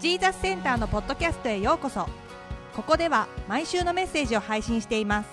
[0.00, 2.08] ジーザスセンターのポッドキャストへようこそ。
[2.72, 5.28] ここでは毎週のメッセージを配信しています。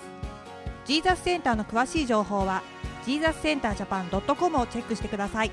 [0.86, 2.64] ジーザスセンターの詳しい情報は
[3.04, 5.52] ジーザスセンタージャパン .com をチェックしてください。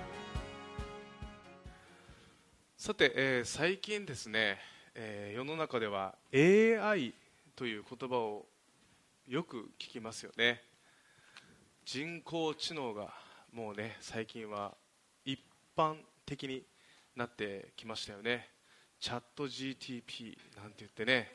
[2.76, 4.58] さて、えー最近ですね、
[4.96, 7.14] えー世の中では AI
[7.56, 8.48] という言葉を
[9.28, 10.64] よく聞きますよね。
[11.86, 13.14] 人工知能が
[13.52, 14.74] もうね最近は
[15.24, 15.40] 一
[15.78, 16.64] 般的に
[17.16, 18.53] なってきましたよね。
[19.04, 21.30] チャット GTP なんて言ってね、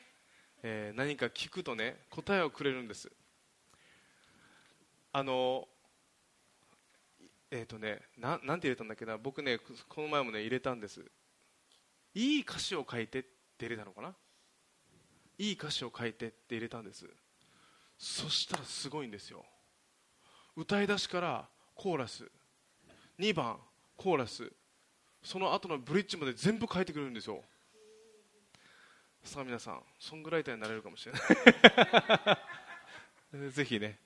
[0.63, 3.13] えー何か聞くとね答えをくれるんです。
[5.13, 5.69] あの
[7.51, 11.05] えっ、とねななんて入れたんだっけな僕ねこの前もね入れたんです。
[12.15, 14.15] いい歌詞を書いてって入れたのかな？
[15.37, 17.05] いい歌詞を書いてって入れたんです。
[17.99, 19.45] そしたらすごいんですよ。
[20.57, 22.25] 歌い出しからコーラス。
[23.19, 23.59] 2番
[23.95, 24.51] コーラス。
[25.23, 27.45] その後のブリッジまで全部書いてくれるんですよ。
[29.29, 31.21] さあ皆さんソングライターになれるかもしれない。
[33.53, 33.99] ぜひね。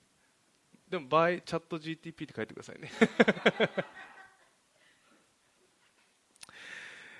[0.88, 2.90] でも by チャット GTP って書いてくださいね。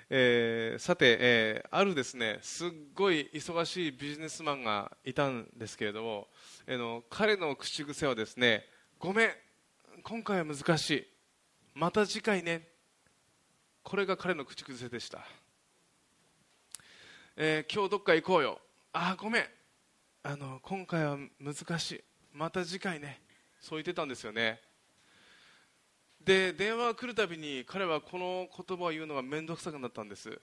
[0.09, 6.27] えーさて、えーあるですねすっごい忙しいビジネスマンがいたんですけれども、
[6.67, 8.67] あの彼の口癖はですね
[8.99, 9.35] ごめん
[10.03, 11.07] 今回は難しい。
[11.73, 12.67] また次回ね。
[13.81, 15.25] これが彼の口癖でした、
[17.35, 18.59] えー今日どっか行こうよ。
[18.91, 19.43] あーごめん。
[20.21, 22.03] あの今回は難しい。
[22.31, 23.21] また次回ね。
[23.59, 24.61] そう言ってたんですよね。
[26.23, 30.39] で電話が来るたびに彼はこの言葉を言うのが面倒くさくなったんです。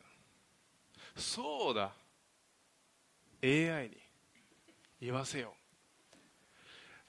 [1.16, 1.92] そうだ。
[3.42, 3.97] AI に。
[5.00, 5.54] 言わせよ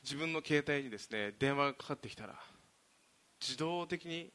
[0.01, 2.35] 自分の携帯にですね電話がかかってきたら
[3.41, 4.31] 自動的に、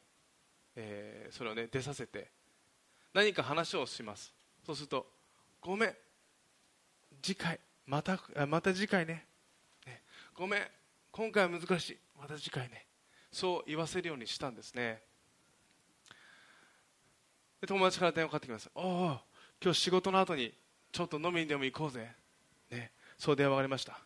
[0.75, 2.29] えーそれをね出させて
[3.13, 4.33] 何か話をします。
[4.65, 5.16] そうすると
[5.67, 5.95] ごめん。
[7.21, 7.59] 次回。
[7.85, 9.25] またまた次回ね。
[9.85, 10.01] ね。
[10.33, 10.61] ごめん。
[11.11, 11.97] 今回は難しい。
[12.17, 12.85] また次回ね。
[13.33, 15.01] そう言わせるようにしたんですね。
[17.59, 19.19] で友達から電話かかってきますおお
[19.61, 20.53] 今日仕事の後に
[20.91, 22.11] ちょっと飲みにでも行こうぜ、
[22.69, 23.99] ね、そう電話がありました。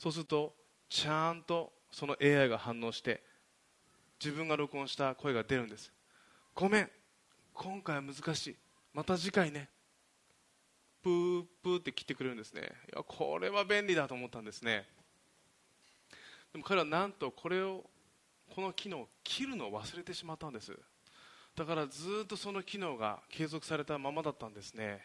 [0.00, 0.52] そうすると
[0.88, 3.22] ちゃんとその AI が反応して
[4.20, 5.92] 自分が録音した声が出るんです。
[6.56, 6.90] ごめん。
[7.54, 8.56] 今回は難しい。
[8.92, 9.68] また次回ね。
[11.02, 12.62] プープーって切ってくれるんですね。
[12.92, 14.86] いやこれは便利だと思ったんですね。
[16.52, 17.84] でも彼はなんとこれを
[18.54, 20.72] この機能を切るのを忘れてしまったんです。
[21.56, 25.04] だからずっとその機能が継続されたままだったんですね。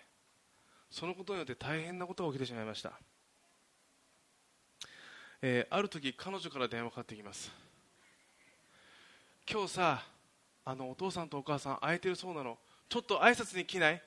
[0.89, 2.93] そのことによって大変なことが起きてしまいました、
[5.41, 7.51] えーある時彼女から電話かかってきます。
[9.49, 10.03] 今日さ
[10.63, 12.57] あのお父さんとお母さん空いてるそうなの
[12.89, 14.01] ちょっと挨拶に来ない？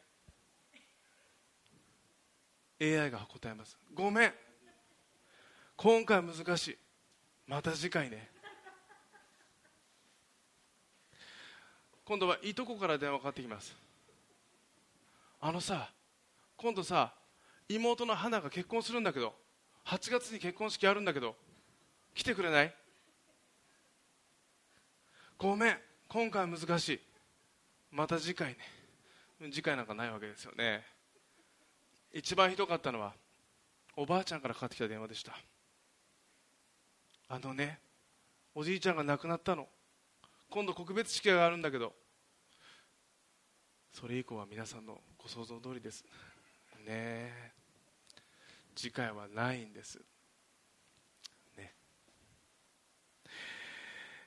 [2.80, 3.76] AI が答えます。
[3.94, 4.32] ごめん。
[5.76, 6.78] 今回難しい。
[7.46, 8.30] また次回ね。
[12.04, 13.76] 今度はいとこから電話かかってきます。
[15.40, 15.90] あのさ
[16.56, 17.14] 今度さ
[17.68, 19.34] 妹の花が結婚するんだけど
[19.86, 21.36] 8月に結婚式あるんだけど
[22.14, 22.74] 来てくれない？
[25.38, 25.78] ごめん。
[26.08, 27.00] 今回難しい。
[27.92, 28.58] また次回ね。
[29.52, 30.84] 次回なんかないわけですよね。
[32.12, 33.14] 一番ひどかったのは
[33.96, 35.36] おばあちゃんからかかってきた電話でした。
[37.28, 37.78] あのね
[38.54, 39.68] おじいちゃんが亡くなったの。
[40.50, 41.92] 今度告別式があるんだけど
[43.92, 46.04] それ以降は皆さんのご想像通りです。
[46.78, 47.52] ねえ。
[48.74, 50.00] 次回はないんです。
[51.56, 51.72] ね。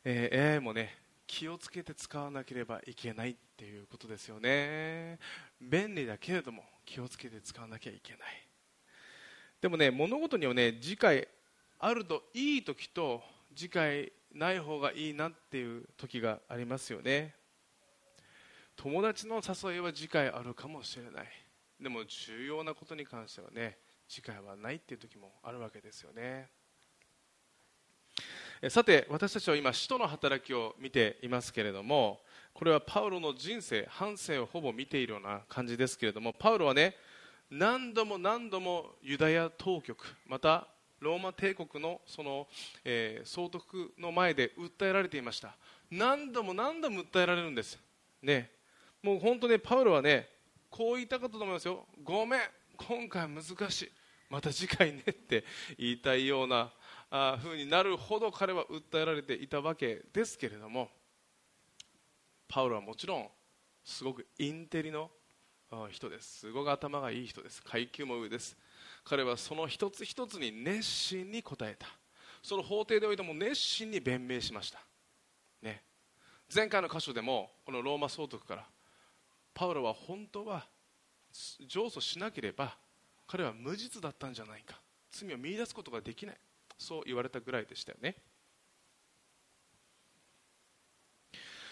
[0.05, 1.02] えー AI もね
[1.35, 5.17] 気をつけて使わなければいけないっていうことですよね。
[5.59, 8.21] 便利だけれども気をつけて使わなきゃいけない。
[9.59, 11.27] でもね物事にはね次回
[11.79, 13.23] あるといい時と
[13.55, 17.33] 次回ない方がいいなっていう時がありますよね。
[18.75, 21.27] 友達の誘いは次回あるかもしれない。
[21.81, 26.49] でも重要なことに関してはね次回はないっていう時もあるわけですよね。
[28.69, 32.21] さて私たちは今使徒の働きを見ていますけれども
[32.53, 36.95] これはパウロの人生半生をほぼ見ているような感じですけれどもパウロはね
[37.51, 40.67] 何度も何度もユダヤ当局また
[41.01, 42.47] ローマ帝国のその、
[42.85, 45.57] えー総督の前で訴えられていました。
[45.91, 47.77] 何度も何度も訴えられるんです。
[48.21, 48.49] ね。
[49.01, 50.29] もう本当ねパウロはね
[50.69, 51.85] こう言いたかったと思いますよ。
[52.01, 52.39] ごめん
[52.77, 53.91] 今回難しい。
[54.29, 55.43] また次回ねって
[55.77, 56.71] 言いたいような
[57.15, 60.89] あ風になるほど彼は訴えられていたわけですけれども
[62.47, 63.27] パウロはもちろん
[63.83, 65.11] すごくインテリの
[65.91, 66.39] 人です。
[66.39, 67.61] すごく頭がいい人です。
[67.61, 68.57] 階級も上です。
[69.03, 71.85] 彼はその一つ一つに熱心に答えた。
[72.41, 74.79] その法廷でおいても熱心に弁明しました、
[75.61, 75.83] ね、
[76.53, 78.65] 前回の箇所でもこのローマ総督から
[79.53, 80.65] パウロは本当は
[81.67, 82.75] 上訴しなければ
[83.27, 84.81] 彼は無実だったんじゃないか。
[85.11, 86.37] 罪を見出すことができない。
[86.77, 88.15] そう言われたぐらいでしたよね。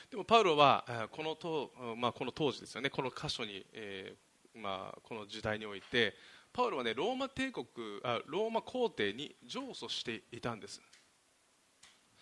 [0.10, 2.90] でもパウロはこの当,、まあ、この当時ですよね。
[2.90, 6.14] この箇所に、えーまあ、この時代において
[6.52, 7.66] パウロはねローマ帝国
[8.04, 10.82] あローマ皇帝に上訴していたんです。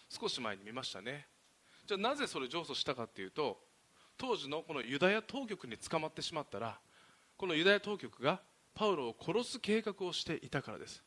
[0.10, 1.28] 少し前に見ましたね。
[1.86, 3.60] じゃあなぜそれ上訴したかというと
[4.18, 6.80] 当時のこのユダヤ当局に捕まってしまったら
[7.38, 8.42] このユダヤ当局が
[8.75, 11.04] パウロを殺す計画をしていたからです、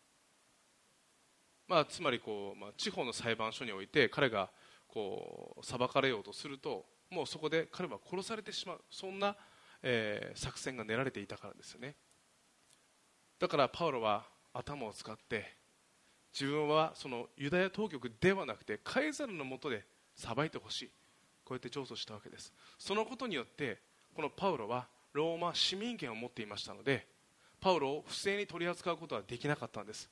[1.72, 4.50] まあ、つまりこう、まあ、地方の裁判所において彼が
[4.88, 9.34] こう裁かれようとするともうそこで彼は殺されてしまうそんな、
[9.82, 11.94] えー、作戦が練られていたからですよね。
[13.38, 15.56] だからパウロは頭を使って
[16.38, 20.90] 自分はそのユダヤ当局ではなくてカエザルのもとで裁いてほしい。
[21.42, 22.52] こうやって上訴したわけです。
[22.78, 23.80] そのことによって
[24.14, 27.06] このパウロはローマ市民権を持っていましたので
[27.62, 30.10] パウロを不正に取り扱うことはできなかったんです。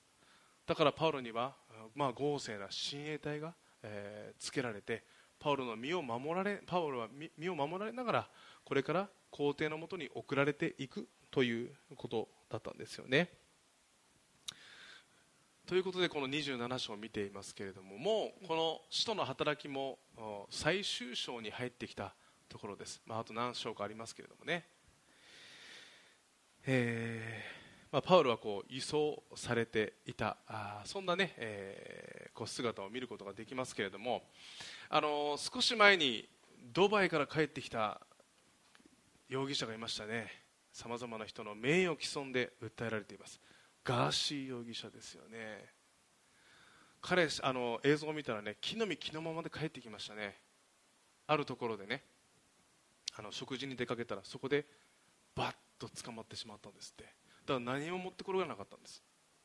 [0.71, 1.57] だからパウロには、
[1.97, 5.03] まあ、豪勢な親衛隊が、えー、つけられて
[5.41, 8.29] パウロの身を守られパウロは身を守られながら
[8.63, 13.31] これから皇帝のもとに送られていくということだったんですよね。
[15.67, 19.99] ということでこの27章を見ていますけれどももうこの使徒の働きも
[20.51, 22.15] 最終章に入ってきた
[22.49, 24.67] ところです、まあ、あと何章かありますけれどもね、
[26.65, 27.60] えー
[27.93, 34.23] まあ、パウロはこう輸送されていたあそんなね、えー、こう姿を見ることができますけれども、
[34.89, 36.29] あのー、少し前に
[36.73, 38.01] ドバイから帰ってきた
[39.29, 40.31] 容疑者がいましたね。
[40.73, 43.41] さまざまな人の名誉毀損で訴えられています。
[43.85, 45.65] ガーシー容疑者ですよね。
[47.01, 50.37] 彼あの映像を見たらね木の実木のままで帰ってきましたね。
[51.27, 52.03] あるところでね
[53.17, 54.65] あの食事に出かけたらそこで
[55.35, 57.20] バッと捕まってしまったんですって。
[57.59, 59.03] 何も持ってこらなかったんです、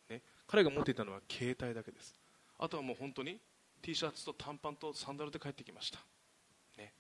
[0.10, 2.14] ね、彼が持っていたのは携帯だけです。
[2.60, 3.40] あとはもう本当に
[3.82, 6.00] T シャツと短パンとサンダルで帰ってきました、
[6.78, 6.94] ね。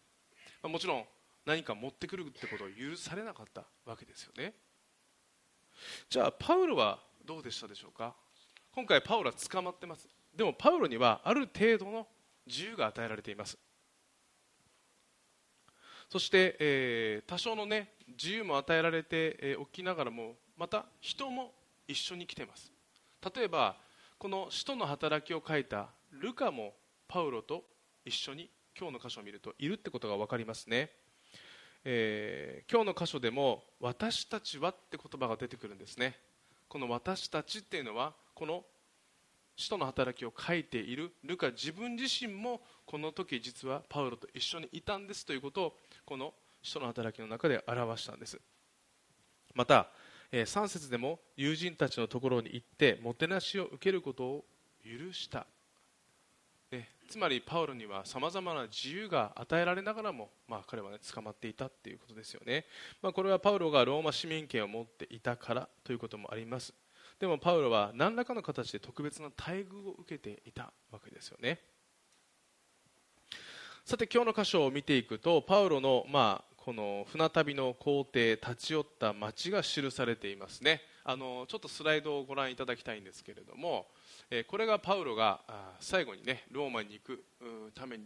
[0.64, 1.06] まあ、もちろん
[1.46, 4.54] 何か持ってくるってことを許されなかったわけですよね。
[6.10, 8.16] じゃあパウロはどうでしたでしょうか？
[8.72, 10.08] 今回パウロは捕まってます。
[10.36, 12.08] でもパウロにはある程度の
[12.46, 13.58] 自由が与えられています。
[16.10, 21.52] そして、えー、多少の、ね、自由も与えられて、えー、おきながらもまた人も
[21.88, 22.72] 一緒に来てます。
[23.36, 23.78] 例えば
[24.18, 26.74] この使徒の働きを書いたルカも
[27.08, 27.64] パウロと
[28.06, 30.90] 一緒に今日の箇所を見るといるってことが分かりますね。
[31.84, 36.20] えー、今日の箇所でも「私たちは」って言葉が出てくるんですね。
[36.68, 38.66] この「私たち」っていうのはこの
[39.56, 48.40] 使徒の働きを書いているルカ自分自身もこの時実はパウロと一緒にいたんですということをこの使徒の働きの中で表したんです。
[49.54, 49.90] また、
[50.32, 54.46] えー、3節でも友人たちのところに行ってもてなしを受けることを
[54.84, 55.46] 許した。
[56.72, 62.66] ね、つまりパウロにはさまざまな自由が与えられながらも、まあ、彼は、ね、捕まっていたということですよね、
[63.02, 66.74] まあ、これはパウロがローマ市民権を持っていたからということもあります。
[67.20, 71.60] でもパウロは何らかの形で特別な待遇を受けていたわけですよね。
[73.86, 80.82] さて今日の箇所を見ていくとパウロの、まあ、この船旅の工程立ち寄った町が記されていますね。
[81.04, 83.86] あのちょっとスライドをご覧いただきたいんですけれども、
[84.32, 85.42] えこれがパウロが
[85.80, 87.24] 最後にねローマに行く
[87.76, 88.06] ために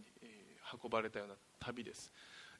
[0.84, 2.12] 運ばれたような旅です。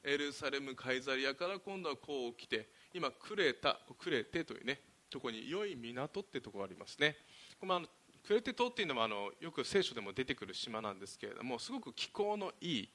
[0.03, 7.15] エルサレムカイザリアから今度はこう来て今クレタクレテというねとこに良い港ってとこがありますね。
[7.61, 7.87] まあの、
[8.25, 12.89] クレテ島っていうのはあのよく聖書でも出てくる島なんですけれどもすごく気候のいい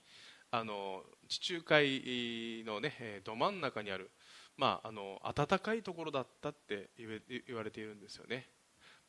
[0.51, 4.11] あの地中海の、ね、ど真ん中にある、
[4.57, 7.09] まあ、あの暖かいところだったって言
[7.57, 8.49] われているんですよね、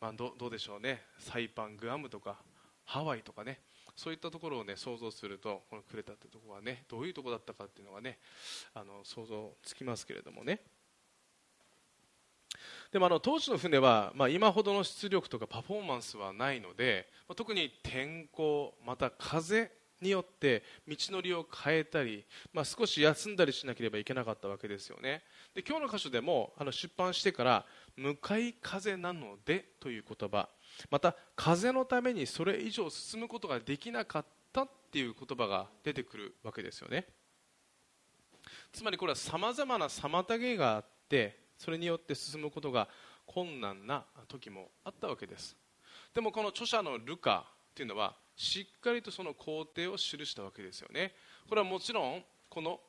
[0.01, 1.01] まあ、どどうでしょうね。
[1.19, 2.37] サイパン、グアムとか
[2.85, 3.59] ハワイとかね。
[3.95, 8.19] そういったところを、ね、想像するとこのクレタってところはねどういうところだったかっていうのがね
[8.75, 10.61] あの想像つきますけれどもね。
[12.91, 25.23] でもあの当時の船は、まあ、今ほどの出力とかパフォーマンスはないので、特に天候また風によって道のりを変えたり、まあ、少し休んだりしなければいけなかったわけですよね。
[25.53, 30.49] で今日の箇所でもあの出版してから向かい風なのでという言葉
[30.91, 37.07] また風のためにそれ以上進むことができなかったっていう言葉が出てくるわけですよね。
[38.71, 42.87] つまりこれはさまざまな妨げがあってそれによって進むことが
[43.25, 45.57] 困難な時もあったわけです。
[46.13, 51.13] でもこの著者のルカというのはしっかりとその工程を記したわけですよね。
[51.49, 52.79] これはもちろんこの、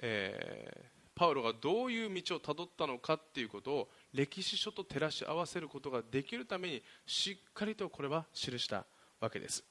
[0.00, 8.84] えー、パウロがどういう道をたどったのかっていうことを歴史書と照らし合わせることができるためにしっかりとこれは記した
[9.20, 9.64] わけです。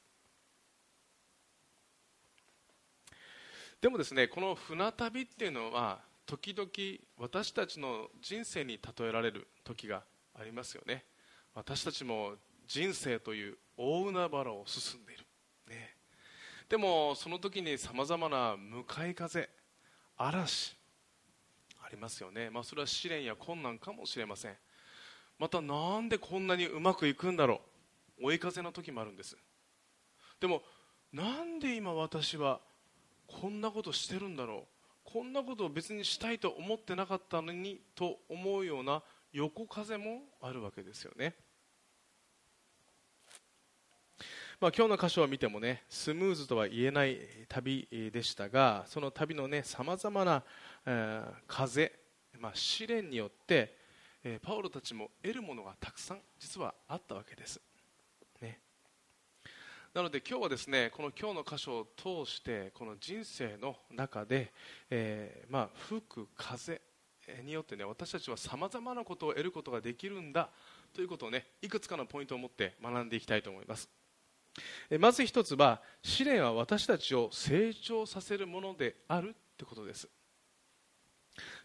[3.82, 6.70] でもですねこの船旅っていうのは時々
[7.18, 11.04] 私たちの人生に例えられる時がありますよね。
[11.54, 12.36] 私たちも
[12.68, 15.25] 人生という大海原を進んでいる、
[15.68, 15.96] ね、
[16.70, 19.50] でもその時にさまざまな向かい風
[20.18, 20.76] 嵐
[21.82, 24.56] ありますよね、まあ、それは試練や困難かもしれません。
[25.38, 27.62] またなんでこんなにうまくいくんだろ
[28.20, 28.28] う。
[28.28, 29.38] 追い風の時もあるんです。
[30.40, 30.62] でも
[31.12, 32.60] なんで今私は
[33.28, 35.12] こんなことしてるんだろう。
[35.12, 39.04] こんなことを別にしたいと思ってなかったのにと思うような
[39.34, 41.36] 横風もあるわけですよね、
[44.62, 47.18] まあ、今日の箇所を見てもねスムーズとは言えない
[47.50, 50.44] 旅でしたがその旅のねさまざまな、
[50.86, 51.92] えー、風、
[52.40, 53.76] まあ、試練によって、
[54.24, 57.60] えー、パウロたちも得るものがたくさん実はあったわけです。
[58.42, 58.60] ね。
[59.94, 61.88] なので今日はですねこの今日の箇所を
[62.26, 64.54] 通してこの人生の中で、
[64.90, 66.82] えー、まあ、吹く風
[67.44, 70.50] によってね私たちはさまざまなことを得ることができるんだ
[70.94, 73.90] ということをねいくつかのポイントを持って学んでいきたいと思います。
[75.00, 80.08] まず一つは試練は私たちを成長させるものであるってことです。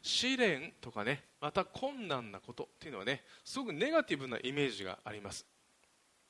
[0.02, 5.47] 試練とかねまた困難なことっていうのはねすごくネガティブなイメージがあります、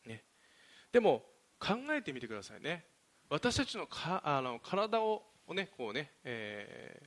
[0.06, 0.22] ね、
[0.92, 1.24] でも
[1.58, 2.84] 考えてみてくださいね。
[3.30, 7.00] 私たちのかあの体をねこうね、え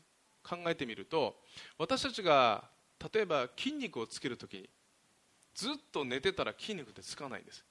[0.43, 1.36] ー、考えてみると
[1.77, 2.69] 私たちが
[3.13, 4.69] 例えば筋肉をつけるときに
[5.53, 7.65] ずっと寝てたら筋肉ってつかないんです。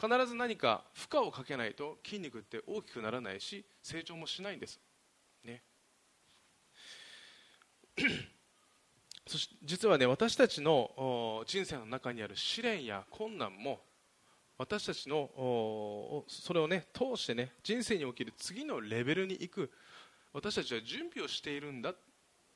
[0.00, 4.80] 必ず何か負荷をかけないと筋肉って大きくならないし成長もしないんです。
[5.44, 5.62] ね。
[9.26, 13.80] そして実はね私たちの人生の中にある試練や困難も
[14.56, 19.70] 私たちのそれをね通してね人生における次のレベルに行く
[20.32, 21.96] 私たちは準備をしているんだっ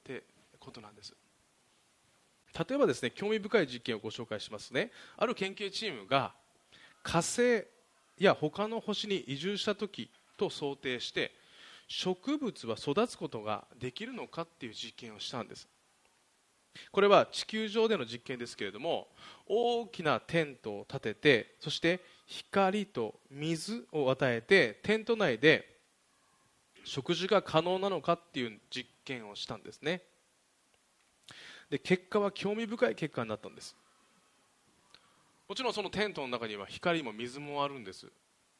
[0.05, 0.25] て
[0.61, 1.15] ことなんです。
[2.69, 4.93] 例えばですね興味深い実験をご紹介しますね。
[5.17, 6.35] ある研究チームが
[7.03, 7.65] 火星
[8.19, 11.33] や他の星に移住した時と想定して
[11.89, 15.69] 植物は育つことができるのかっていう実験をしたんです。
[16.91, 19.09] これは地球上での実験ですけれども
[19.47, 25.69] 大きなテントを立ててそして光と水を与えてテント内で
[26.85, 30.03] 食事が可能なのかっていう実験をしたんですね。
[31.69, 33.77] で結果は興味深い結果になったんです。
[35.53, 38.07] もちろんそのテントの中には光も水もあるんです。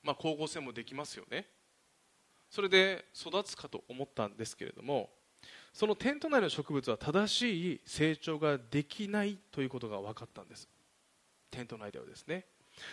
[0.03, 1.47] まあ光合成もできますよね。
[2.51, 5.09] それで育つかと思ったんですけれども
[5.73, 10.69] そのテント内の植物は正しい成長ができないということが分かったんです。
[11.51, 12.45] テント内ではですね。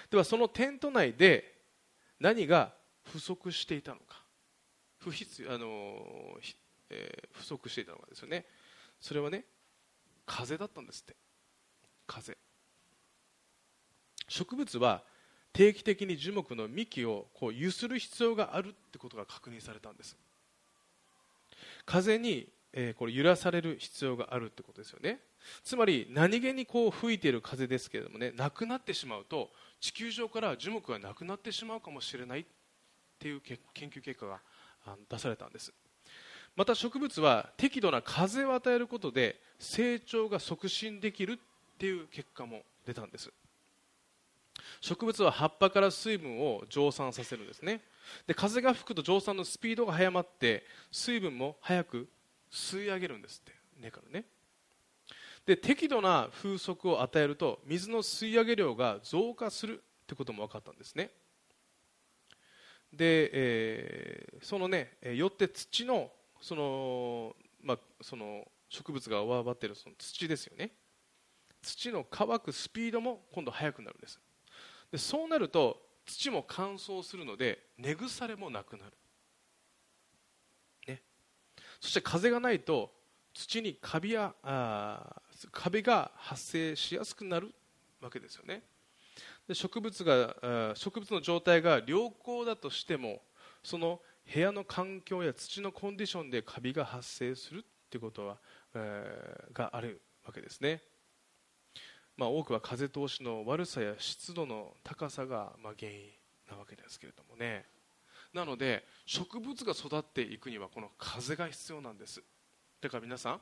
[0.10, 1.60] ではそのテント内で
[2.22, 4.24] 何が不足していたのか。
[5.00, 6.38] 不必あの、
[6.90, 8.46] えー、不足していたのかですよね。
[9.02, 9.44] それはね
[10.26, 11.18] 風だったんですって。
[12.08, 12.38] 風。
[14.30, 15.04] 植物は
[15.52, 20.16] 定期的に樹木の幹をこう揺する必要があるってことが確認されたんです。
[21.86, 25.20] 風にえー、これ揺らされる必要があるってことですよね。
[25.64, 32.46] つまり何気にこう吹いている風ですけれどもねなくなってしまうと地球上から樹木がなくなってしまうかもしれないっ
[33.18, 33.58] ていう研
[33.90, 34.40] 究結果が
[35.10, 35.74] 出されたんです。
[36.56, 43.32] また植物は適度な風を与えることで成長が促進できるっていう結果も出たんです。
[44.82, 47.82] 植物は葉っぱから水分を蒸散させるんですね。
[48.28, 52.10] で風が吹くと蒸散のスピードが速まって水分も早く
[52.52, 53.54] 吸い上げるんですって。
[53.80, 54.26] 根からね。
[55.46, 61.12] で適度な風速を与えると水の吸い上げ量が増加するってことも分かったんですね。
[62.92, 66.12] で、えー、そのねよって土の
[66.42, 70.72] その,、まあ、その植物が上張っているその土ですよね。
[71.62, 74.20] 土の乾くスピードも今度速くなるんです。
[74.92, 78.94] でそうなると土も乾燥するので根腐れもなくなる。
[80.88, 81.02] ね。
[81.80, 82.92] そして風がないと
[83.34, 87.54] 土にカビやあカビが発生しやすくなる
[88.02, 88.64] わけですよね。
[89.48, 93.22] で植物が植物の状態が良好だとしても
[93.64, 98.38] その部屋の環境や土のコンディションでカビが発生するということは、
[98.76, 100.84] えー、があるわけですね。
[102.20, 106.00] まあ、多くは風通しの悪さや湿度の高さがま原因
[106.52, 107.64] なわけですけれどもね。
[108.34, 112.22] なので植物が育っていくにはこの風が必要なんです。
[112.82, 113.40] だから皆さん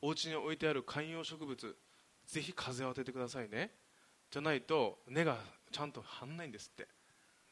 [0.00, 1.76] お家に置いてある観葉植物
[2.26, 3.72] ぜひ風を当ててくださいね。
[4.30, 5.36] じゃないと根が
[5.70, 6.88] ちゃんと張んないんですって。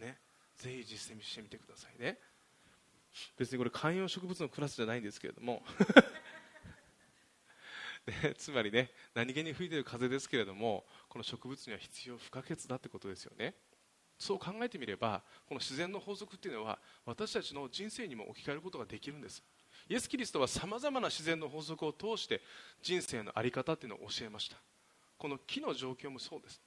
[0.02, 0.16] ね。
[0.56, 2.16] ぜひ実践してみてくださいね。
[3.36, 5.62] 別にこれ観葉植物のクラスじゃないんですけれども。
[8.06, 13.54] ね、 つまりね何気に吹いてる風ですけれどもこの植物には必要不可欠だってことですよね。
[14.18, 19.42] そう考えてみればこの自然の法則っていうのは私たちの人生にも置き換えることができるんです。
[19.88, 22.40] イエス・キリストはさまざまな自然の法則を通して
[22.82, 24.56] 人生の在り方っていうのを教えました。
[25.18, 26.62] この木の状況もそうです。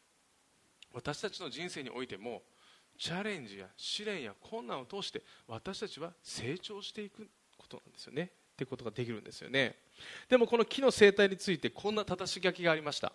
[0.94, 2.44] 私たちの人生においても
[2.98, 8.32] チャレンジや試練や困難を通して私たちは成長していくことなんですよね。
[8.56, 9.76] ってことができるんですよね。
[10.30, 13.12] でもこの木の生態についてこんな正し書きがありました。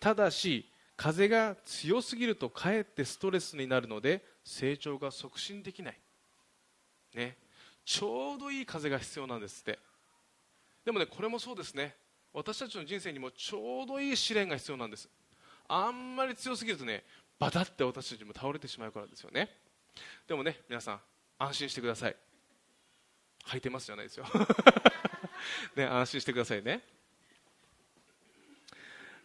[0.00, 5.98] ただし風が強すぎるとかえってストレスになるので成長が促進できない、
[7.14, 7.36] ね、
[7.84, 9.78] ちょうどいい風が必要なんですって。
[10.84, 11.94] でもねこれもそうですね。
[12.32, 15.08] 私たちの人生にもちょうどいい試練が必要なんです。
[15.68, 17.04] あんまり強すぎるとね
[17.38, 19.48] バタって私たちも倒れてしまうからですよね。
[20.26, 21.00] でもね皆さん
[21.38, 22.16] 安心してください。
[23.46, 24.26] 履いてますじゃないですよ。
[25.76, 26.82] ね、安心してくださいね。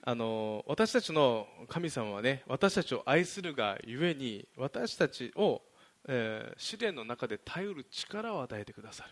[0.03, 5.61] あの私たちの神様はね私たちを愛するがゆえに私たちを、
[6.07, 9.11] えー、試練の中で耐える力を与えてくださる。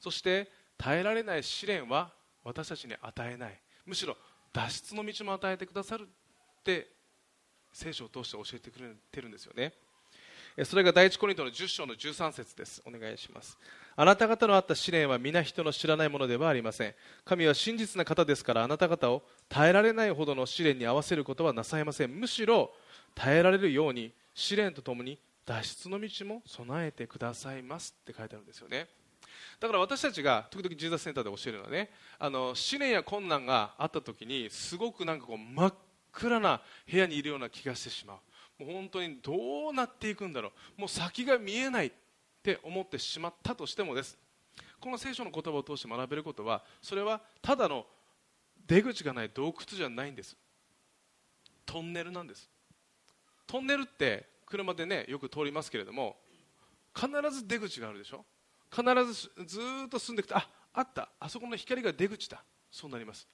[0.00, 2.12] そして耐えられない試練は
[2.44, 3.60] 私たちに与えない。
[3.84, 4.16] むしろ
[4.52, 6.88] 脱出の道も与えてくださるって
[7.72, 9.74] 聖書を通して教えてくれてるんですよね。
[10.64, 12.82] それが第一コリントの10章の13節です。
[12.86, 13.58] お願いします。
[13.96, 16.94] あなた方のあった試練は皆人の知らないものではありません。
[17.24, 22.10] 神は真実な方ですからあなた方を耐えられないほどの試練に合わせることはなさいません。
[22.10, 22.70] むしろ
[23.14, 28.88] 耐えられるように試練とともに脱出の道も備えてくださいますって書いてあるんですよね。
[29.58, 35.74] だから私たちが時々ジーザスセンターで教えるのはねあの試練や困難があった時にすごくなんかこう真っ
[36.12, 36.60] 暗な
[36.90, 38.16] 部屋にいるような気がしてしまう。
[38.58, 40.80] もう本当にどうなっていくんだろう。
[40.80, 41.92] もう先が見えないっ
[42.42, 44.18] て思ってしまったとしてもです。
[44.80, 47.86] この聖書の言葉を通して学べることはそれはただの
[48.66, 50.36] 出口がない洞窟じゃないんです。
[51.64, 52.50] トンネルなんです。
[53.46, 56.16] トンネルって車でねよく通りますけれども
[56.94, 58.24] 必ず出口があるでしょ。
[58.70, 61.10] 必ずずっと進んでいくとああった。
[61.20, 62.42] あそこの光が出口だ。
[62.70, 63.28] そうなります。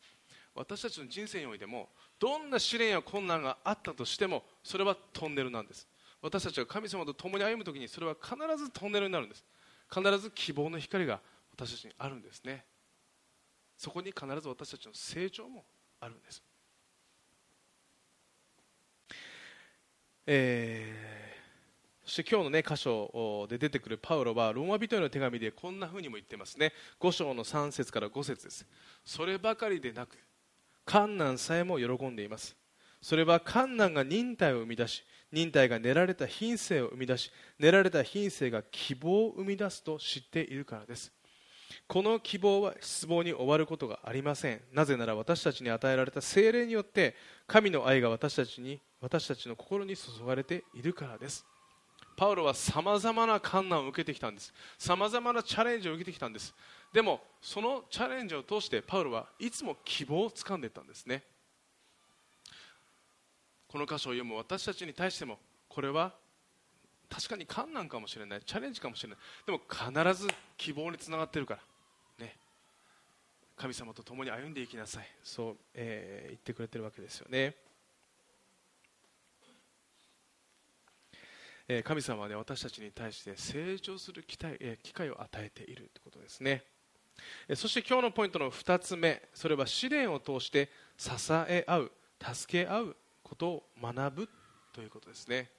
[0.59, 5.87] 私たちの人生においてもどんな試練や困難があったとしてもそれはトンネルなんです。
[6.21, 9.45] 私たちが神様と共に歩む時にそれは必ずトンネルになるんです。
[9.89, 11.21] 必ず希望の光が
[11.53, 12.65] 私たちにあるんですね。
[13.79, 15.65] そこに必ず私たちの成長も
[16.01, 16.43] あるんです、
[20.27, 26.73] えー、そして今日の、ね、箇所で出てくるパウロはローマ人への手紙でこんなふうにも言ってますね。
[27.01, 28.67] 5章の3節から5節です。
[29.05, 30.19] そればかりでなく
[30.89, 32.57] 観難さえも喜んでいます。
[33.03, 41.13] それは観難が忍耐を生み出し忍耐が練られた品性を生み出し練られた品性が希望を生み出すと知っているからです。
[41.87, 44.63] この希望は失望に終わることがありません。
[44.73, 47.15] なぜなら私たちに与えられた精霊によって
[47.47, 51.45] 神の愛が私たちに私たちの心に注がれているからです。
[52.17, 54.53] パウロはさまざまな困難を受けてきたんです。
[54.79, 56.55] さまざまなチャレンジを受けてきたんです。
[56.93, 61.23] でもそのチャレンジを通してパウロはいつも希望をつかんでいったんですね。
[63.69, 66.15] この箇所を読む私たちに対してもこれは
[67.11, 68.41] 確かに困難かもしれない。
[68.45, 69.19] チャレンジかもしれない。
[69.47, 71.55] でも必ず希望につながってるか
[72.19, 72.27] ら。
[72.27, 72.37] ね。
[73.57, 75.07] 神様と共に歩んでいきなさい。
[75.23, 77.55] そう、えー、言ってくれてるわけですよね。
[81.85, 86.65] 神様は、ね、私たちに対して成長する機会機会を与えているということですね。
[87.55, 91.11] そして今日のポイントの2つ目それは試練を通して支
[91.49, 94.29] え合う助け合うことを学ぶ
[94.73, 95.51] ということですね。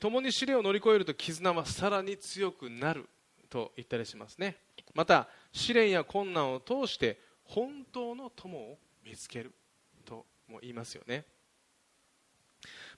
[0.00, 3.08] 共に試練を乗り越えると絆はさらに強くなる
[3.48, 4.56] と言ったりしますね。
[4.94, 9.52] また試練や困難を通して本当の友を見つける
[10.04, 11.24] とも言いますよね。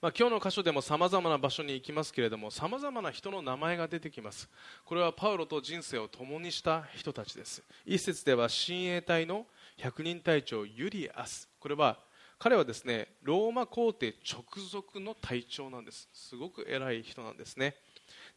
[0.02, 4.48] まあ、今日の箇所でもさまざまな場所に行きますけれどもさまざまな人の名前が出てきます。
[4.86, 7.62] これはパウロと人生を共にした人たちです。
[7.84, 9.44] 一節では親衛隊の
[9.76, 11.50] 百人隊長ユリアス。
[11.58, 11.98] これは
[12.38, 16.08] 彼はですねローマ皇帝直属の隊長なんです。
[16.14, 17.74] すごく偉い人なんですね。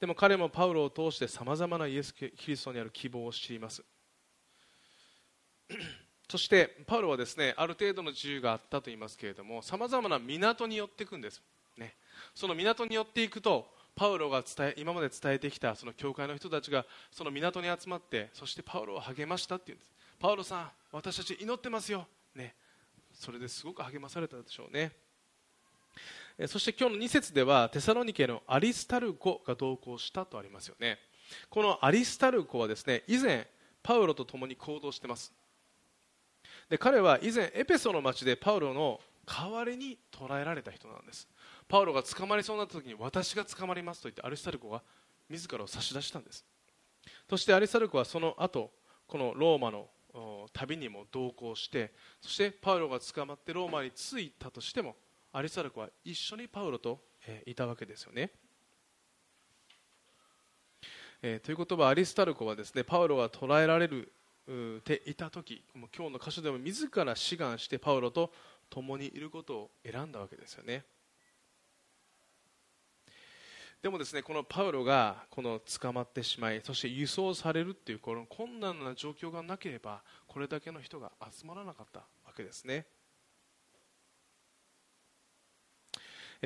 [0.02, 3.82] でも彼もパウロを通してさまざまなイエス・キリストにある希望を知ります。
[6.30, 11.42] そしてパウロはですねある程度の自由があったと言いますけれどもさまざまな港に寄っていくんです、
[11.78, 11.96] ね、
[12.34, 19.92] その港に寄っていくとパウロが伝え今まで伝えてきたその教会の人たちがその港に集まってそしてパウロを励ましたっていうんです。
[20.20, 22.56] パウロさん私たち祈ってますよ、ね、
[23.14, 24.92] それですごく励まされたでしょうね。
[26.48, 30.98] そして今日の2節ではテサロニケのアリスタルコが同行したとありますよね。
[31.50, 33.48] このアリスタルコはですね以前
[33.84, 35.32] パウロと共に行動してます。
[36.70, 41.28] で彼は以前エペソの町でパウロの代わりに捕らえられた人なんです。
[41.74, 44.84] パウロが捕まりそうになった時に私が捕まりますと言ってアリスタルコが
[45.28, 46.46] 自らを差し出したんです。
[47.28, 48.70] そしてアリスタルコはその後
[49.08, 49.88] このローマの
[50.54, 54.96] 旅にも同行してそしてパウロが捕まってローマに着いたとしても
[55.32, 57.00] アリスタルコは一緒にパウロと、
[57.48, 58.30] いたわけですよね、
[61.24, 64.14] えー、ということはアリスタルコはですねパウロが捕らえられる
[64.86, 68.32] ていた時もう今日の箇所でも自ら志願してパウロと
[68.70, 70.84] 共にいることを選んだわけですよね。
[73.84, 82.86] でもですねこのパウロがこの捕まってしまいそして輸送されるっていうこの困難な状況がなければこれだけの人が集まらなかったわけですね。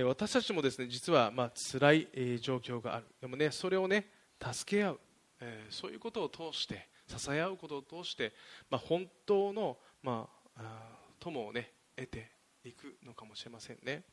[0.04, 3.06] 私たちもですね実はまあ辛い状況がある。
[3.22, 4.08] でもねそれをね
[4.42, 5.00] 助け合う、
[5.40, 8.34] えー、そういうことを通して支え合うことを通して、
[8.70, 12.32] まあ、本当の、まあ、友をね得て
[12.64, 14.04] いくのかもしれませんね。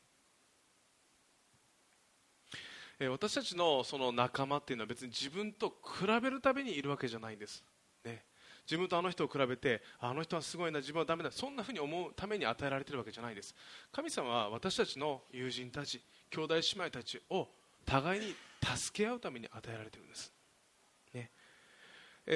[2.99, 7.63] 私たちのその仲間っていうのは別に自分と比べるためにいるわけじゃないんです、
[8.05, 8.23] ね、
[8.65, 13.53] 自分とあの人を比べてあの人はすごいな自分はダメだそんなふうに思うために与えられているわけじゃないです。
[13.91, 17.49] 神様は私たちの友人たち兄弟姉妹たちを
[17.85, 18.35] 互いに
[18.77, 20.33] 助け合うために与えられているんです。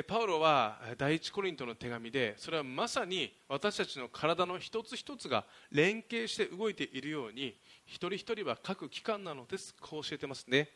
[0.08, 7.56] パウロは第一コリントの手紙でそれはまさに私たちの体の一つ一つが連携して動いているように
[7.88, 9.74] 一人一人は各機関なのです。
[9.82, 10.70] こう教えてますね。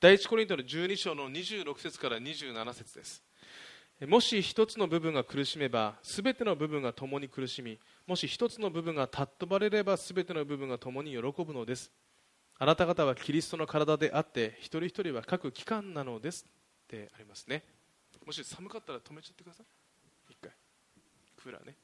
[0.00, 3.20] 第一コリントの12章の26節から27節です。
[4.06, 11.90] もし一つの部分が苦しめば全ての部分が共に苦しみもし一つの部分が尊ばれれば全ての部分が共に喜ぶのです。
[12.60, 16.46] あなた方はキリストの体であって一人一人は各機関なのです。
[16.46, 17.64] ってありますね。
[18.24, 19.66] もし寒かったら止めちゃってください。
[20.30, 20.50] 一回。
[21.42, 21.74] クーラーね。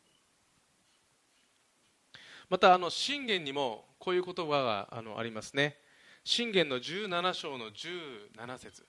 [2.49, 5.77] またあの信玄にもこういう言葉があのありますね。
[6.25, 8.85] 信玄の17章の17節。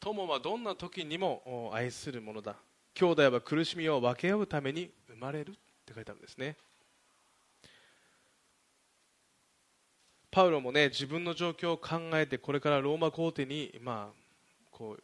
[0.00, 2.56] 友はどんな時にも愛するものだ。
[2.94, 6.56] 兄弟は苦しみを分け合うために生まれるって書いてあるんですね。
[10.30, 14.14] パウロもね自分の状況を考えてこれからローマ皇帝にまあ
[14.70, 15.02] こう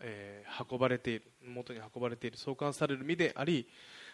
[0.00, 3.68] えー、運ばれている元に運ばれている送還される身であり、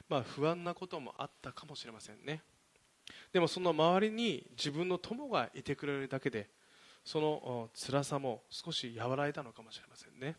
[0.08, 2.42] まあ、不安なこともあったかもしれませんね。
[3.32, 6.48] でもその周りに自分の友がいてくれるだけで
[7.04, 10.36] その辛さも少し和らいだのかもしれませんね。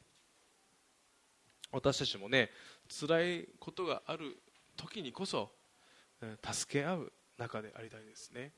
[1.72, 2.50] 私たちもね
[2.88, 4.38] 辛いことがある
[4.76, 5.52] 時にこそ
[6.44, 8.52] 助け合う仲でありたいですね。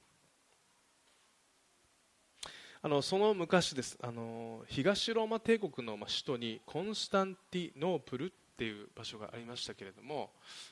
[2.85, 3.97] あのその昔です。
[4.01, 10.31] あの東ローマ帝国の首都にコンスタンティノープルっていう場所がありましたけれども、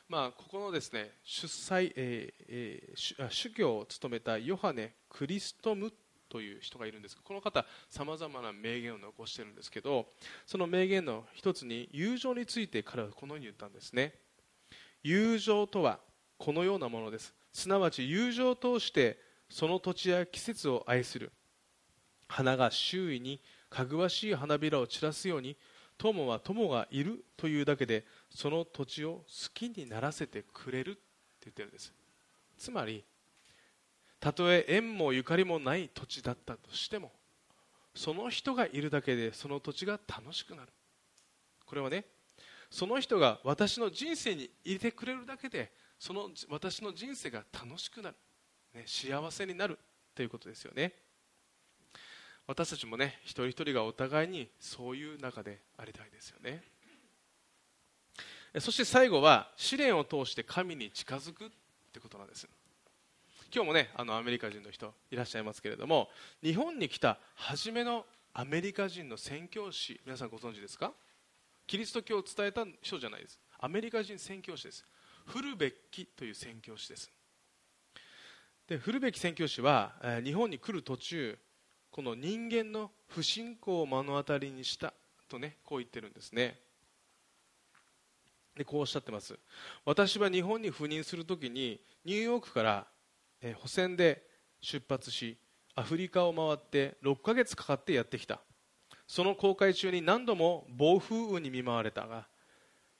[0.09, 5.93] まあ、ここのですね出祭、えーえー、主教を務めたヨハネ・クリストム
[6.27, 10.07] という人がいるんですこの方さまざまな名言を残してるんですけど
[10.45, 14.15] その名言の一つに友情について彼はこのように言ったんですね。
[15.01, 15.99] 友情とは
[16.37, 17.33] このようなものです。
[17.53, 19.17] すなわち友情を通して
[19.49, 21.31] その土地や季節を愛する。
[22.31, 25.57] 花が周囲にかぐわしい花びらを散らすように
[25.97, 30.99] 友は友がいるというだけでその土地を好きにならせてくれるって
[31.45, 31.93] 言ってるんです。
[32.57, 33.03] つまり
[34.19, 37.11] たとえ縁もゆかりもない土地だったとしても
[37.93, 40.69] その人がいるだけでその土地が楽しくなる。
[41.65, 42.05] これはね
[42.69, 48.15] その人が私の人生にいてくれるだけでその私の人生が楽しくなる、
[48.73, 49.77] ね、幸せになる
[50.15, 50.93] ということですよね。
[52.51, 56.61] 私たちもね一人一人がお互いにそういう中でありたいですよね。
[58.59, 61.49] そして最後は試練を通して神に近づくっ
[61.93, 62.49] てことなんです。
[63.55, 66.09] 今日もねあのアメリカ人の人いらっしゃいますけれども
[66.43, 70.91] 日本に来た初めのアメリカ人の宣教師皆さんご存知ですか？
[71.67, 73.39] キリスト教を伝えた人じゃないです。
[73.59, 74.83] アメリカ人宣教師です。
[75.25, 77.09] フルベッキという宣教師です。
[78.67, 81.37] でフルベッキ宣教師は、え、日本に来る途中
[81.91, 84.93] この人間の不信仰を目の当たりにした
[85.27, 86.57] とねこう言ってるんですね。
[88.55, 89.37] でこうおっしゃってます。
[89.85, 92.87] 私は日本に赴任するときにニューヨークから、
[93.55, 94.23] 補選で
[94.61, 95.37] 出発し
[95.75, 98.39] アフリカを回って6ヶ月かかってやってきた。
[99.07, 102.27] その航海中に何度も暴風雨に見舞われたが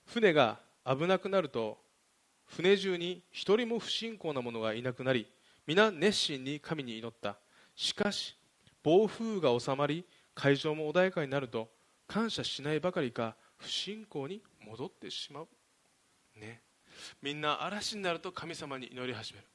[0.04, 1.78] 船が危なくなると
[2.44, 5.26] 船中に一人も不信仰な者がいなくなり
[5.66, 7.38] 皆熱心に神に祈った。
[7.74, 8.36] しかし
[8.82, 11.68] 暴風雨が収まり海上も穏やかになると
[12.06, 15.48] 感謝しないばかりか不信仰に戻ってしまう、
[16.38, 16.62] ね、
[17.22, 19.46] みんな嵐になると神様に祈り始める。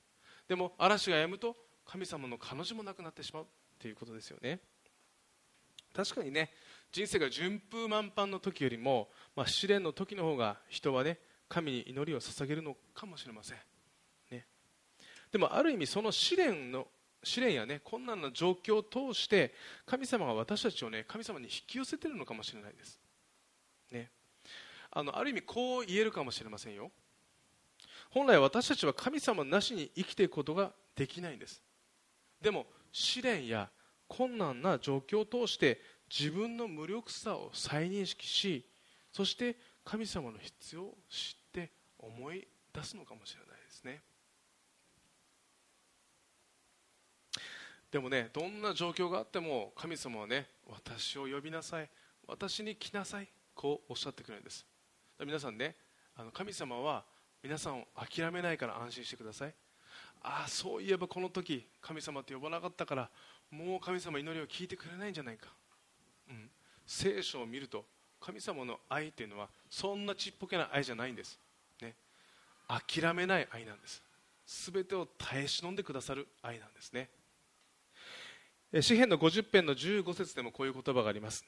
[0.47, 3.45] でも嵐が止むと神様の彼女もなくなってしまう。
[3.79, 4.59] ということですよね。
[5.93, 6.51] 確かにね
[6.91, 13.57] 人生が順風満帆の時よりも、まあ、試練の時の方が人はね神に祈りを捧げるのかもしれません、
[14.31, 14.45] ね、
[15.31, 16.87] でもある意味その試練の
[17.23, 19.53] 試練やね困難な状況を通して
[19.85, 22.99] 神様が私たちをね神様に引き寄せているのかもしれないです。
[23.91, 24.11] ね、
[24.91, 26.91] あのある意味こう言えるかもしれませんよ。
[28.09, 31.61] 本来私たちは神様なしに生きていくことができないんです。
[32.41, 33.69] でも試練や
[34.07, 38.65] 困難な状況を通して自分の無力さを再認識し
[39.11, 44.01] そして神様の必要を知って思い出すのかもしれないですね
[47.91, 51.89] でもねどんな状況があっても神様はね私を呼びなさい
[52.27, 54.65] 私に来なさいこうおっしゃってくれるんです。
[55.25, 55.75] 皆さんね
[56.15, 57.03] あの神様は
[57.41, 59.53] 皆さんを諦めないから安心してください。
[60.21, 63.09] ああそういえばこの時神様って呼ばなかったから
[63.49, 65.47] もう神様祈りを聞いてくれないんじゃないか、
[66.29, 66.49] うん、
[66.85, 67.85] 聖書を見ると
[68.19, 71.39] 神様の愛というのはそんなちっぽけな愛じゃないんです、
[71.81, 71.95] ね、
[72.67, 74.01] 諦めない愛なんです。
[74.71, 77.09] 全てを耐え忍んでくださる愛なんですね。
[78.81, 81.45] 詩篇の50編の15節でもこういう言葉があります。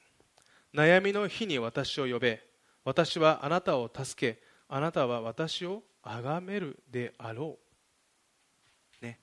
[0.74, 2.42] 悩みの日に私を呼べ。
[2.84, 4.42] 私はあなたを助け。
[4.68, 7.58] あなたは私を崇めるであろ
[9.02, 9.20] う、ね、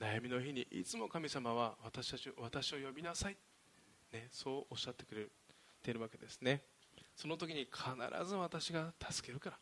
[0.00, 3.36] 悩みの日にいつも神様は私たち私を呼びなさい、
[4.12, 5.26] ね、そうおっしゃってくれ
[5.82, 6.62] ているわけですね。
[7.14, 9.58] その時に必ず私が助けるから。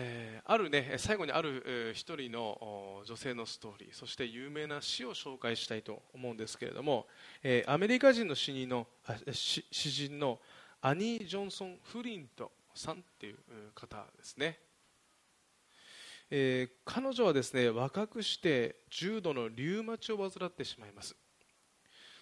[0.00, 7.06] えー、あるね最後にある、えー、一人の女性のストーリーそして有名な詩を紹介したいと思うんですけれども、
[7.42, 8.86] えー、アメリカ人の詩人の
[9.32, 10.38] 詩人の
[10.80, 13.36] アニー・ジョンソン・フリントさんっていう
[13.74, 14.60] 方ですね、
[16.30, 21.16] えー、彼女はですね若くして重度のリウマチを患ってしまいます。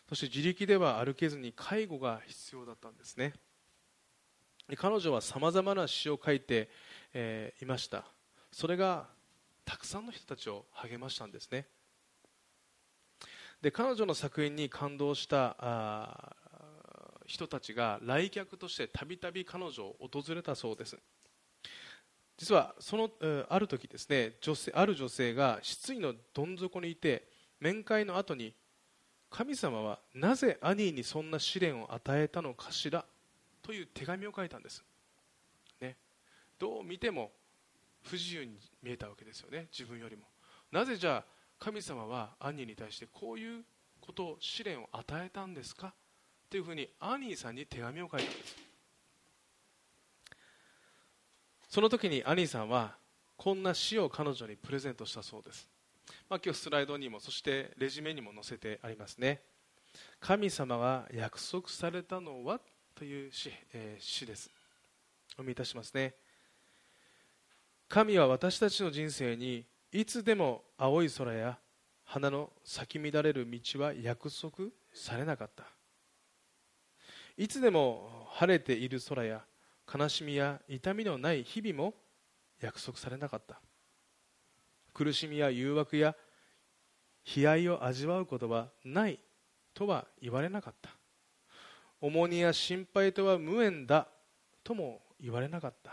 [0.08, 3.34] そして自力では歩けずに介護が必要だったんですね。
[4.76, 6.68] 彼女はさまざまな詩を書いて
[7.12, 8.04] えー、いました。
[8.52, 9.06] それが
[9.64, 11.66] たくさんの人たちを励ましたんですね。
[13.60, 16.36] で彼女の作品に感動した
[17.26, 20.96] 人たちが来客としてたびたび彼女を訪れたそうです。
[22.38, 23.10] 実はその、
[23.48, 27.28] ある時ですね女性ある女性が失意のどん底にいて
[27.60, 28.54] 面会の後に
[29.30, 33.04] 神様はなぜ兄にそんな試練を与えたのかしら
[33.62, 34.84] という手紙を書いたんです。
[36.58, 37.30] どう見ても
[38.02, 40.22] 不自由に見えたわけですよね自分よりも。
[40.72, 41.24] なぜじゃあ
[41.58, 43.64] 神様はアニーに対してこういう
[44.00, 45.94] ことを試練を与えたんですか？
[46.50, 48.26] というふうにアニーさんに手紙を書いた。
[48.26, 48.56] んです
[51.68, 52.94] その時にアニーさんは
[53.36, 55.68] こんな詩を彼女にプレゼントしたそうです、
[56.30, 59.42] まあ、今日スライドにもそしてレジュメにも載せてありますね。
[60.20, 62.60] 神様が約束されたのは
[62.94, 64.50] という詩,、えー、詩です。
[65.30, 66.14] お読みいたしますね。
[67.88, 71.58] 神は私たちの人生にいつでも青い空や
[72.04, 75.64] 花の咲き乱れる道は約束されなかった。
[77.36, 79.44] いつでも晴れている空や
[79.92, 81.94] 悲しみや痛みのない日々も
[82.60, 83.60] 約束されなかった。
[84.92, 86.14] 苦しみや誘惑や
[87.36, 89.18] 悲哀を味わうことはない
[89.74, 90.90] とは言われなかった。
[92.00, 94.08] 重荷や心配とは無縁だ
[94.64, 95.92] とも言われなかった。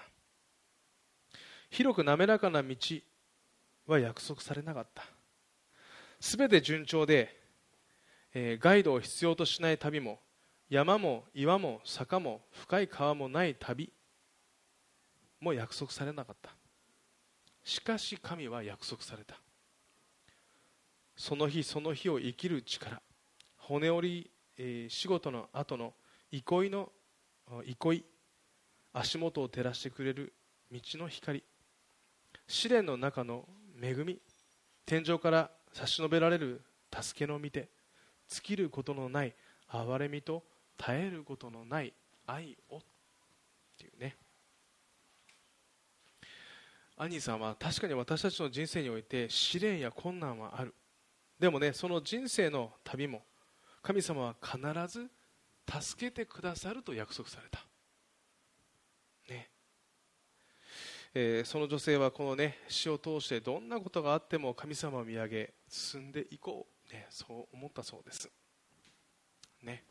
[1.74, 2.76] 広く滑らかな道
[3.88, 5.04] は約束されなかった。
[6.20, 7.36] すべて順調で、
[8.36, 10.20] えー、ガイドを必要としない旅も
[10.70, 13.92] 山も岩も坂も深い川もない旅
[15.40, 16.52] も約束されなかった。
[17.64, 19.36] しかし神は約束された。
[21.16, 23.02] その日その日を生きる力
[23.58, 25.96] 骨折り、えー、仕事の後の
[26.32, 26.92] 憩いの
[27.66, 28.04] 憩い
[28.94, 30.34] 足元を照らしてくれる
[30.72, 31.44] 道の光
[32.54, 33.46] 試練の中の
[33.82, 34.20] 恵み
[34.86, 36.62] 天井から差し伸べられる
[36.96, 37.68] 助けの御手
[38.30, 39.34] 尽きることのない
[39.72, 40.44] 憐れみと
[40.78, 41.92] 絶えることのない
[42.28, 42.82] 愛をっ
[43.76, 44.16] ていうね。
[46.96, 50.76] アニーさんは確かに私たちの人生において試練や困難はある。
[51.40, 53.24] でもねその人生の旅も
[53.82, 55.10] 神様は必ず
[55.82, 57.66] 助けてくださると約束された、
[59.34, 59.50] ね
[61.16, 68.28] えー、その女性はこの、ね、死を通してどんなことがあっても神様を見上げ進んでいこう、ね、そう思ったそうです、
[69.62, 69.84] ね、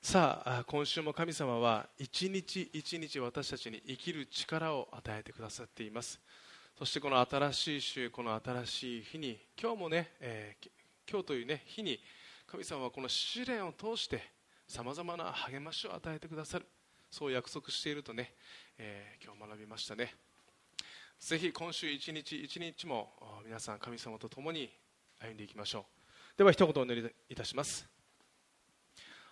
[0.00, 6.20] さあ今週も神様は一日一日私たちに生きる力を与えてくださっています。
[6.78, 10.68] そしてこの新しい週この新しい日に今日もね、えー、
[11.10, 11.98] 今日という、ね、日に
[12.46, 14.22] 神様はこの試練を通して
[14.68, 16.66] さまざまな励ましを与えてくださる。
[17.10, 18.34] そう約束しているとね、
[18.78, 20.14] えー、今日学びましたね。
[21.20, 24.70] ぜひ今週一日一日も皆さん神様と共に
[25.20, 25.86] 歩んでいきましょ
[26.34, 26.38] う。
[26.38, 27.86] では一言お祈りいたします。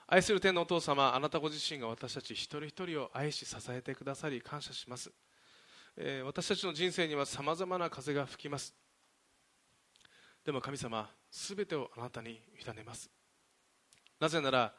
[0.07, 5.11] 愛する天のお父様あなたご自身が私たち一人一人を愛し支えてくださり感謝します、
[5.97, 8.75] えー、私たちの人生にはさまざまな風が吹きます。
[10.45, 13.11] でも神様すべてをあなたに委ねます。
[14.21, 14.75] なぜなら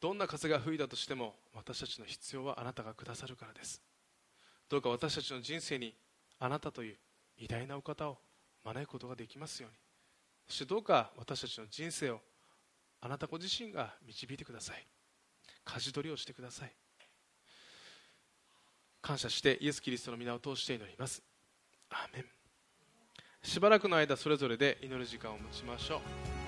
[0.00, 3.82] どんな風が吹いたとしても私たちの必要はあなたがくださるからです。
[4.68, 5.94] どうか私たちの人生に
[6.38, 6.96] あなたという
[7.38, 8.18] 偉大なお方を
[8.64, 9.76] 招くことができますように。
[10.48, 12.20] そしてどうか私たちの人生を
[13.00, 14.86] あなたご自身が導いてください。
[15.64, 16.72] 舵取りをしてください。
[19.02, 21.22] 感謝してイエス・キリストの皆を通して祈ります。
[21.90, 22.24] アーメン。
[23.42, 26.39] しばらくの間それぞれで祈る時間を持ちましょう。